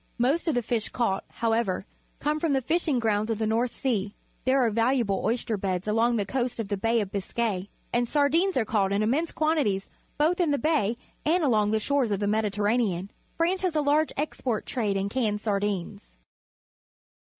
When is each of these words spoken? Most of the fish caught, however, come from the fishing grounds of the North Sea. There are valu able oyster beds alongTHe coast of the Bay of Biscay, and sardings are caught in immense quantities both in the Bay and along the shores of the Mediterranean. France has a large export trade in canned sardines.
Most 0.17 0.47
of 0.47 0.55
the 0.55 0.63
fish 0.63 0.89
caught, 0.89 1.25
however, 1.29 1.85
come 2.19 2.39
from 2.39 2.53
the 2.53 2.61
fishing 2.63 2.97
grounds 2.97 3.29
of 3.29 3.37
the 3.37 3.45
North 3.45 3.69
Sea. 3.69 4.15
There 4.45 4.65
are 4.65 4.71
valu 4.71 5.01
able 5.01 5.21
oyster 5.23 5.57
beds 5.57 5.85
alongTHe 5.85 6.27
coast 6.27 6.59
of 6.59 6.69
the 6.69 6.75
Bay 6.75 7.01
of 7.01 7.11
Biscay, 7.11 7.69
and 7.93 8.09
sardings 8.09 8.57
are 8.57 8.65
caught 8.65 8.91
in 8.91 9.03
immense 9.03 9.31
quantities 9.31 9.89
both 10.17 10.39
in 10.39 10.49
the 10.49 10.57
Bay 10.57 10.95
and 11.23 11.43
along 11.43 11.69
the 11.69 11.79
shores 11.79 12.09
of 12.09 12.19
the 12.19 12.25
Mediterranean. 12.25 13.11
France 13.37 13.61
has 13.61 13.75
a 13.75 13.81
large 13.81 14.11
export 14.17 14.65
trade 14.65 14.97
in 14.97 15.07
canned 15.07 15.39
sardines. 15.39 16.17